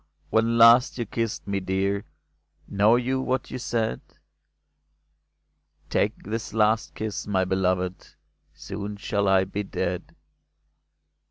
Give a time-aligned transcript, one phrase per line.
[0.31, 2.03] when last you kissed me, dear,
[2.67, 4.01] Know you what you said?"
[5.91, 8.07] Take this last kiss, my beloved,
[8.51, 10.15] Soon shall I be dead